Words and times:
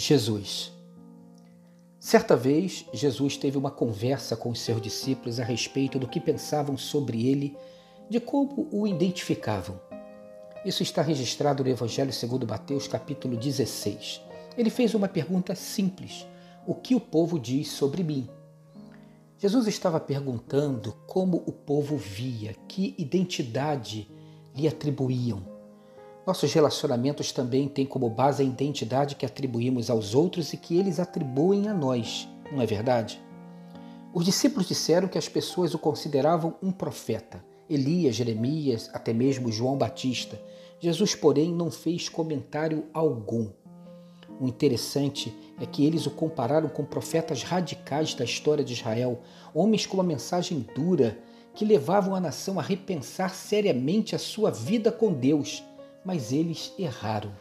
Jesus. 0.00 0.72
Certa 1.98 2.34
vez, 2.34 2.86
Jesus 2.92 3.36
teve 3.36 3.58
uma 3.58 3.70
conversa 3.70 4.34
com 4.34 4.48
os 4.48 4.60
seus 4.60 4.80
discípulos 4.80 5.38
a 5.38 5.44
respeito 5.44 5.98
do 5.98 6.08
que 6.08 6.18
pensavam 6.18 6.78
sobre 6.78 7.26
ele, 7.26 7.54
de 8.08 8.18
como 8.18 8.66
o 8.72 8.86
identificavam. 8.86 9.78
Isso 10.64 10.82
está 10.82 11.02
registrado 11.02 11.62
no 11.62 11.68
Evangelho 11.68 12.12
segundo 12.12 12.46
Mateus, 12.46 12.88
capítulo 12.88 13.36
16. 13.36 14.22
Ele 14.56 14.70
fez 14.70 14.94
uma 14.94 15.06
pergunta 15.06 15.54
simples: 15.54 16.26
O 16.66 16.74
que 16.74 16.94
o 16.94 17.00
povo 17.00 17.38
diz 17.38 17.68
sobre 17.68 18.02
mim? 18.02 18.26
Jesus 19.38 19.66
estava 19.66 20.00
perguntando 20.00 20.92
como 21.06 21.42
o 21.46 21.52
povo 21.52 21.98
via, 21.98 22.54
que 22.66 22.94
identidade 22.96 24.10
lhe 24.54 24.66
atribuíam. 24.66 25.49
Nossos 26.26 26.52
relacionamentos 26.52 27.32
também 27.32 27.66
têm 27.66 27.86
como 27.86 28.10
base 28.10 28.42
a 28.42 28.46
identidade 28.46 29.16
que 29.16 29.24
atribuímos 29.24 29.88
aos 29.88 30.14
outros 30.14 30.52
e 30.52 30.56
que 30.56 30.76
eles 30.76 31.00
atribuem 31.00 31.68
a 31.68 31.74
nós, 31.74 32.28
não 32.52 32.60
é 32.60 32.66
verdade? 32.66 33.20
Os 34.12 34.24
discípulos 34.24 34.68
disseram 34.68 35.08
que 35.08 35.16
as 35.16 35.28
pessoas 35.28 35.72
o 35.72 35.78
consideravam 35.78 36.54
um 36.62 36.70
profeta, 36.70 37.42
Elias, 37.68 38.16
Jeremias, 38.16 38.90
até 38.92 39.12
mesmo 39.12 39.50
João 39.50 39.78
Batista. 39.78 40.40
Jesus, 40.78 41.14
porém, 41.14 41.54
não 41.54 41.70
fez 41.70 42.08
comentário 42.08 42.84
algum. 42.92 43.48
O 44.40 44.46
interessante 44.46 45.34
é 45.60 45.64
que 45.64 45.86
eles 45.86 46.06
o 46.06 46.10
compararam 46.10 46.68
com 46.68 46.84
profetas 46.84 47.42
radicais 47.42 48.14
da 48.14 48.24
história 48.24 48.64
de 48.64 48.72
Israel, 48.72 49.20
homens 49.54 49.86
com 49.86 49.94
uma 49.94 50.02
mensagem 50.02 50.66
dura 50.74 51.18
que 51.54 51.64
levavam 51.64 52.14
a 52.14 52.20
nação 52.20 52.58
a 52.58 52.62
repensar 52.62 53.34
seriamente 53.34 54.14
a 54.14 54.18
sua 54.18 54.50
vida 54.50 54.90
com 54.90 55.12
Deus 55.12 55.62
mas 56.04 56.32
eles 56.32 56.72
erraram. 56.78 57.32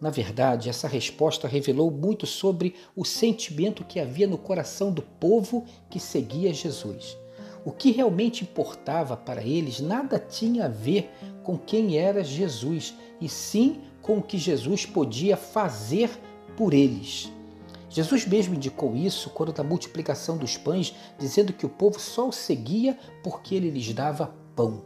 Na 0.00 0.08
verdade, 0.08 0.70
essa 0.70 0.88
resposta 0.88 1.46
revelou 1.46 1.90
muito 1.90 2.26
sobre 2.26 2.74
o 2.96 3.04
sentimento 3.04 3.84
que 3.84 4.00
havia 4.00 4.26
no 4.26 4.38
coração 4.38 4.90
do 4.90 5.02
povo 5.02 5.66
que 5.90 6.00
seguia 6.00 6.54
Jesus. 6.54 7.18
O 7.64 7.70
que 7.70 7.90
realmente 7.90 8.44
importava 8.44 9.14
para 9.14 9.44
eles 9.44 9.80
nada 9.80 10.18
tinha 10.18 10.64
a 10.64 10.68
ver 10.68 11.10
com 11.42 11.58
quem 11.58 11.98
era 11.98 12.24
Jesus, 12.24 12.94
e 13.20 13.28
sim 13.28 13.82
com 14.00 14.18
o 14.18 14.22
que 14.22 14.38
Jesus 14.38 14.86
podia 14.86 15.36
fazer 15.36 16.10
por 16.56 16.72
eles. 16.72 17.30
Jesus 17.90 18.24
mesmo 18.26 18.54
indicou 18.54 18.96
isso 18.96 19.28
quando 19.30 19.52
da 19.52 19.64
multiplicação 19.64 20.38
dos 20.38 20.56
pães, 20.56 20.94
dizendo 21.18 21.52
que 21.52 21.66
o 21.66 21.68
povo 21.68 22.00
só 22.00 22.28
o 22.28 22.32
seguia 22.32 22.96
porque 23.22 23.54
ele 23.54 23.68
lhes 23.68 23.92
dava 23.92 24.34
pão. 24.56 24.82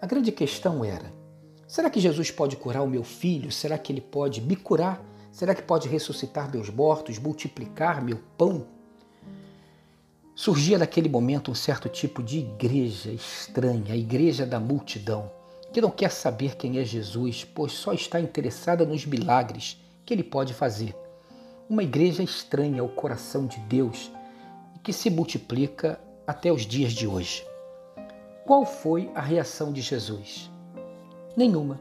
A 0.00 0.06
grande 0.06 0.32
questão 0.32 0.84
era: 0.84 1.12
Será 1.72 1.88
que 1.88 2.00
Jesus 2.00 2.30
pode 2.30 2.54
curar 2.54 2.82
o 2.82 2.86
meu 2.86 3.02
filho? 3.02 3.50
Será 3.50 3.78
que 3.78 3.90
ele 3.90 4.02
pode 4.02 4.42
me 4.42 4.54
curar? 4.54 5.02
Será 5.32 5.54
que 5.54 5.62
pode 5.62 5.88
ressuscitar 5.88 6.52
meus 6.52 6.68
mortos, 6.68 7.18
multiplicar 7.18 8.04
meu 8.04 8.20
pão? 8.36 8.66
Surgia 10.34 10.76
naquele 10.76 11.08
momento 11.08 11.50
um 11.50 11.54
certo 11.54 11.88
tipo 11.88 12.22
de 12.22 12.40
igreja 12.40 13.10
estranha, 13.10 13.94
a 13.94 13.96
igreja 13.96 14.44
da 14.44 14.60
multidão, 14.60 15.32
que 15.72 15.80
não 15.80 15.90
quer 15.90 16.10
saber 16.10 16.56
quem 16.56 16.78
é 16.78 16.84
Jesus, 16.84 17.42
pois 17.42 17.72
só 17.72 17.94
está 17.94 18.20
interessada 18.20 18.84
nos 18.84 19.06
milagres 19.06 19.82
que 20.04 20.12
ele 20.12 20.22
pode 20.22 20.52
fazer. 20.52 20.94
Uma 21.70 21.82
igreja 21.82 22.22
estranha 22.22 22.82
ao 22.82 22.88
coração 22.90 23.46
de 23.46 23.58
Deus 23.60 24.12
e 24.76 24.78
que 24.78 24.92
se 24.92 25.08
multiplica 25.08 25.98
até 26.26 26.52
os 26.52 26.66
dias 26.66 26.92
de 26.92 27.06
hoje. 27.06 27.42
Qual 28.44 28.66
foi 28.66 29.10
a 29.14 29.22
reação 29.22 29.72
de 29.72 29.80
Jesus? 29.80 30.51
Nenhuma. 31.36 31.80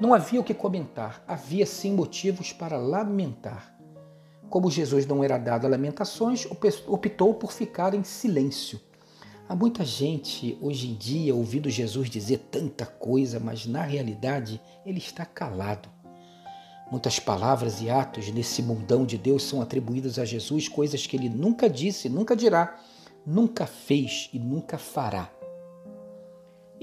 Não 0.00 0.12
havia 0.12 0.40
o 0.40 0.44
que 0.44 0.54
comentar, 0.54 1.22
havia 1.26 1.66
sim 1.66 1.94
motivos 1.94 2.52
para 2.52 2.76
lamentar. 2.76 3.74
Como 4.48 4.70
Jesus 4.70 5.06
não 5.06 5.22
era 5.22 5.38
dado 5.38 5.66
a 5.66 5.70
lamentações, 5.70 6.46
optou 6.86 7.34
por 7.34 7.52
ficar 7.52 7.94
em 7.94 8.04
silêncio. 8.04 8.80
Há 9.48 9.54
muita 9.54 9.84
gente 9.84 10.56
hoje 10.60 10.88
em 10.88 10.94
dia 10.94 11.34
ouvindo 11.34 11.68
Jesus 11.68 12.08
dizer 12.08 12.38
tanta 12.50 12.86
coisa, 12.86 13.38
mas 13.38 13.66
na 13.66 13.82
realidade 13.82 14.60
ele 14.86 14.98
está 14.98 15.24
calado. 15.24 15.88
Muitas 16.90 17.18
palavras 17.18 17.80
e 17.80 17.90
atos 17.90 18.30
nesse 18.30 18.62
mundão 18.62 19.04
de 19.04 19.18
Deus 19.18 19.42
são 19.42 19.60
atribuídos 19.60 20.18
a 20.18 20.24
Jesus, 20.24 20.68
coisas 20.68 21.06
que 21.06 21.16
ele 21.16 21.28
nunca 21.28 21.68
disse, 21.68 22.08
nunca 22.08 22.36
dirá, 22.36 22.78
nunca 23.26 23.66
fez 23.66 24.30
e 24.32 24.38
nunca 24.38 24.78
fará. 24.78 25.30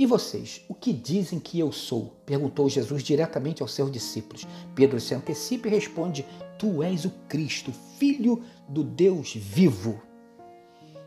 E 0.02 0.06
vocês, 0.08 0.66
o 0.68 0.74
que 0.74 0.92
dizem 0.92 1.40
que 1.40 1.60
eu 1.60 1.72
sou? 1.72 2.16
perguntou 2.26 2.68
Jesus 2.68 3.04
diretamente 3.04 3.62
aos 3.62 3.72
seus 3.72 3.92
discípulos. 3.92 4.48
Pedro 4.74 5.00
se 5.00 5.14
antecipa 5.14 5.68
e 5.68 5.70
responde: 5.70 6.26
Tu 6.58 6.82
és 6.82 7.06
o 7.06 7.12
Cristo, 7.30 7.72
filho 8.00 8.42
do 8.68 8.84
Deus 8.84 9.36
vivo. 9.36 10.02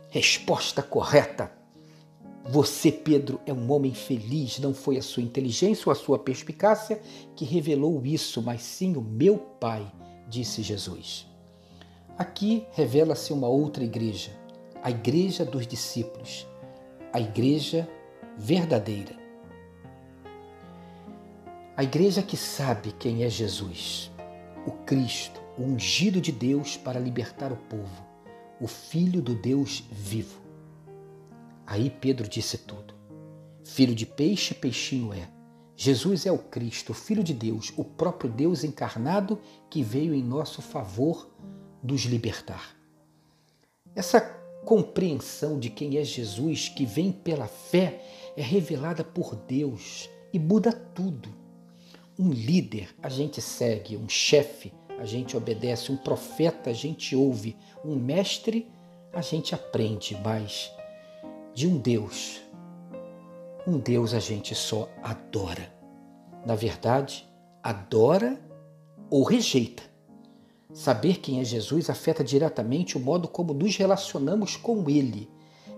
Resposta 0.07 0.81
correta. 0.81 1.51
Você, 2.45 2.89
Pedro, 2.89 3.41
é 3.45 3.51
um 3.51 3.69
homem 3.69 3.93
feliz. 3.93 4.59
Não 4.59 4.73
foi 4.73 4.95
a 4.95 5.01
sua 5.01 5.23
inteligência 5.23 5.83
ou 5.87 5.91
a 5.91 5.95
sua 5.95 6.17
perspicácia 6.17 7.01
que 7.35 7.43
revelou 7.43 8.01
isso, 8.05 8.41
mas 8.41 8.61
sim 8.61 8.95
o 8.95 9.01
meu 9.01 9.37
Pai, 9.37 9.85
disse 10.29 10.63
Jesus. 10.63 11.27
Aqui 12.17 12.65
revela-se 12.71 13.33
uma 13.33 13.49
outra 13.49 13.83
igreja, 13.83 14.31
a 14.81 14.89
igreja 14.89 15.43
dos 15.43 15.67
discípulos, 15.67 16.47
a 17.11 17.19
igreja 17.19 17.89
verdadeira. 18.37 19.15
A 21.77 21.83
igreja 21.83 22.21
que 22.21 22.37
sabe 22.37 22.93
quem 22.93 23.23
é 23.23 23.29
Jesus, 23.29 24.11
o 24.65 24.71
Cristo, 24.71 25.41
o 25.57 25.63
ungido 25.63 26.21
de 26.21 26.31
Deus 26.31 26.77
para 26.77 26.99
libertar 26.99 27.51
o 27.51 27.57
povo, 27.57 28.05
o 28.59 28.67
Filho 28.67 29.21
do 29.21 29.35
Deus 29.35 29.83
vivo. 29.91 30.41
Aí 31.67 31.89
Pedro 31.89 32.27
disse 32.27 32.59
tudo. 32.59 32.93
Filho 33.63 33.95
de 33.95 34.05
peixe, 34.05 34.53
peixinho 34.53 35.13
é. 35.13 35.27
Jesus 35.75 36.25
é 36.25 36.31
o 36.31 36.37
Cristo, 36.37 36.91
o 36.91 36.95
Filho 36.95 37.23
de 37.23 37.33
Deus, 37.33 37.73
o 37.75 37.83
próprio 37.83 38.29
Deus 38.29 38.63
encarnado 38.63 39.39
que 39.69 39.83
veio 39.83 40.13
em 40.13 40.23
nosso 40.23 40.61
favor 40.61 41.29
nos 41.83 42.03
libertar. 42.03 42.75
Essa 43.93 44.21
compreensão 44.65 45.59
de 45.59 45.69
quem 45.69 45.97
é 45.97 46.03
Jesus, 46.03 46.67
que 46.67 46.85
vem 46.85 47.11
pela 47.11 47.47
fé, 47.47 48.01
é 48.35 48.41
revelada 48.41 49.03
por 49.03 49.35
Deus 49.35 50.09
e 50.33 50.39
muda 50.39 50.73
tudo. 50.73 51.29
Um 52.17 52.31
líder 52.31 52.89
a 53.01 53.07
gente 53.07 53.41
segue, 53.41 53.95
um 53.95 54.09
chefe 54.09 54.73
a 54.97 55.05
gente 55.05 55.37
obedece, 55.37 55.91
um 55.91 55.97
profeta 55.97 56.69
a 56.69 56.73
gente 56.73 57.15
ouve, 57.15 57.55
um 57.83 57.95
mestre 57.95 58.69
a 59.13 59.21
gente 59.21 59.53
aprende, 59.53 60.17
mas 60.23 60.71
de 61.53 61.67
um 61.67 61.77
Deus, 61.77 62.41
um 63.67 63.77
Deus 63.77 64.13
a 64.13 64.19
gente 64.19 64.55
só 64.55 64.89
adora. 65.03 65.73
Na 66.45 66.55
verdade, 66.55 67.27
adora 67.63 68.39
ou 69.09 69.23
rejeita. 69.23 69.94
Saber 70.75 71.21
quem 71.21 71.39
é 71.39 71.45
Jesus 71.45 71.89
afeta 71.89 72.21
diretamente 72.21 72.97
o 72.97 72.99
modo 72.99 73.29
como 73.29 73.53
nos 73.53 73.77
relacionamos 73.77 74.57
com 74.57 74.89
Ele. 74.89 75.29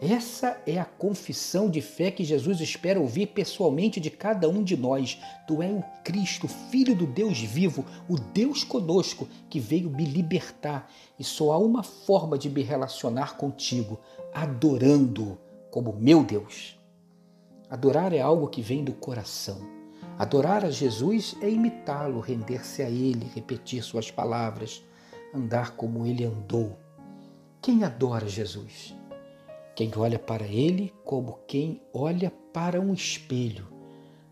Essa 0.02 0.60
é 0.66 0.80
a 0.80 0.86
confissão 0.86 1.70
de 1.70 1.82
fé 1.82 2.10
que 2.10 2.24
Jesus 2.24 2.60
espera 2.62 3.00
ouvir 3.00 3.28
pessoalmente 3.28 4.00
de 4.00 4.10
cada 4.10 4.50
um 4.50 4.64
de 4.64 4.76
nós. 4.76 5.20
Tu 5.48 5.62
és 5.62 5.72
o 5.72 5.84
Cristo, 6.04 6.48
Filho 6.48 6.96
do 6.96 7.06
Deus 7.06 7.40
vivo, 7.40 7.86
o 8.10 8.18
Deus 8.18 8.64
conosco 8.64 9.28
que 9.52 9.60
veio 9.60 9.88
me 9.88 10.04
libertar. 10.04 10.92
E 11.20 11.24
só 11.24 11.52
há 11.52 11.60
uma 11.60 11.84
forma 11.84 12.36
de 12.36 12.50
me 12.50 12.64
relacionar 12.64 13.38
contigo: 13.38 14.00
adorando 14.34 15.38
como 15.70 15.94
meu 15.94 16.24
Deus. 16.24 16.76
Adorar 17.70 18.14
é 18.14 18.20
algo 18.20 18.48
que 18.48 18.64
vem 18.64 18.84
do 18.84 18.94
coração. 18.94 19.78
Adorar 20.18 20.66
a 20.66 20.72
Jesus 20.72 21.36
é 21.40 21.48
imitá-lo, 21.48 22.20
render-se 22.20 22.82
a 22.82 22.90
Ele, 22.90 23.30
repetir 23.36 23.84
Suas 23.84 24.10
palavras, 24.10 24.84
andar 25.34 25.76
como 25.76 26.06
Ele 26.06 26.26
andou. 26.26 26.78
Quem 27.62 27.84
adora 27.84 28.28
Jesus? 28.28 28.96
Quem 29.76 29.92
olha 29.96 30.18
para 30.18 30.46
Ele 30.46 30.94
como 31.04 31.40
quem 31.48 31.82
olha 31.94 32.32
para 32.52 32.82
um 32.82 32.94
espelho, 32.94 33.68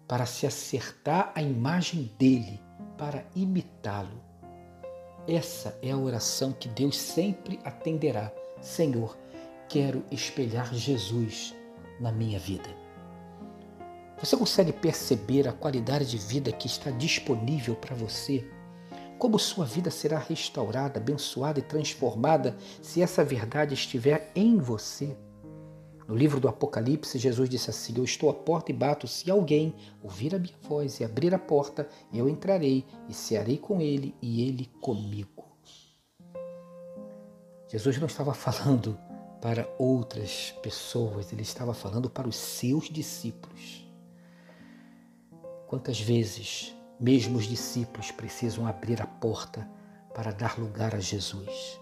para 0.08 0.26
se 0.26 0.48
acertar 0.48 1.32
à 1.36 1.42
imagem 1.42 2.12
dele, 2.18 2.60
para 2.98 3.26
imitá-lo. 3.36 4.24
Essa 5.28 5.78
é 5.82 5.92
a 5.92 5.98
oração 5.98 6.52
que 6.52 6.68
Deus 6.68 6.98
sempre 6.98 7.60
atenderá. 7.64 8.32
Senhor, 8.62 9.18
quero 9.68 10.04
espelhar 10.12 10.74
Jesus 10.74 11.56
na 12.00 12.12
minha 12.12 12.40
vida. 12.40 12.70
Você 14.20 14.38
consegue 14.38 14.72
perceber 14.72 15.48
a 15.48 15.54
qualidade 15.54 16.06
de 16.06 16.18
vida 16.18 16.52
que 16.52 16.68
está 16.68 16.90
disponível 16.90 17.76
para 17.76 17.96
você? 17.96 18.50
Como 19.18 19.40
sua 19.40 19.66
vida 19.66 19.90
será 19.90 20.20
restaurada, 20.20 21.00
abençoada 21.00 21.60
e 21.60 21.64
transformada 21.64 22.56
se 22.82 23.02
essa 23.02 23.24
verdade 23.24 23.74
estiver 23.74 24.32
em 24.36 24.58
você? 24.58 25.16
No 26.08 26.16
livro 26.16 26.40
do 26.40 26.48
Apocalipse, 26.48 27.18
Jesus 27.18 27.50
disse 27.50 27.70
assim: 27.70 27.94
Eu 27.98 28.04
estou 28.04 28.30
à 28.30 28.34
porta 28.34 28.72
e 28.72 28.76
bato. 28.76 29.08
Se 29.08 29.32
alguém 29.32 29.74
ouvir 30.04 30.36
a 30.36 30.40
minha 30.40 30.54
voz 30.62 31.00
e 31.00 31.04
abrir 31.04 31.34
a 31.34 31.40
porta, 31.40 31.90
eu 32.14 32.30
entrarei 32.30 32.86
e 33.10 33.14
cearei 33.14 33.58
com 33.58 33.82
ele 33.82 34.14
e 34.22 34.48
ele 34.48 34.70
comigo. 34.82 35.46
Jesus 37.68 37.98
não 37.98 38.06
estava 38.06 38.34
falando 38.34 39.00
para 39.42 39.68
outras 39.80 40.54
pessoas, 40.62 41.32
ele 41.32 41.42
estava 41.42 41.74
falando 41.74 42.10
para 42.10 42.28
os 42.28 42.36
seus 42.36 42.90
discípulos. 42.90 43.88
Quantas 45.68 46.00
vezes, 46.00 46.75
mesmo 47.00 47.38
os 47.38 47.46
discípulos 47.46 48.12
precisam 48.12 48.66
abrir 48.68 49.02
a 49.02 49.08
porta 49.08 49.68
para 50.14 50.32
dar 50.32 50.58
lugar 50.58 50.96
a 50.96 51.00
Jesus? 51.00 51.80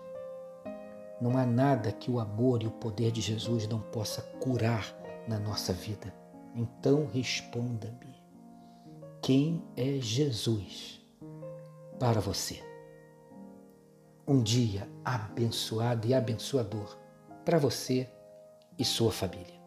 Não 1.21 1.38
há 1.38 1.45
nada 1.45 1.92
que 1.92 2.12
o 2.12 2.19
amor 2.19 2.63
e 2.63 2.68
o 2.68 2.71
poder 2.71 3.12
de 3.12 3.21
Jesus 3.21 3.68
não 3.68 3.80
possa 3.80 4.21
curar 4.39 4.94
na 5.27 5.39
nossa 5.39 5.71
vida. 5.71 6.13
Então 6.56 7.07
responda-me: 7.07 8.21
quem 9.21 9.63
é 9.77 10.00
Jesus 10.00 11.01
para 12.00 12.19
você? 12.19 12.62
Um 14.27 14.42
dia 14.42 14.89
abençoado 15.04 16.07
e 16.07 16.13
abençoador 16.13 16.98
para 17.45 17.57
você 17.57 18.09
e 18.77 18.86
sua 18.86 19.12
família. 19.12 19.62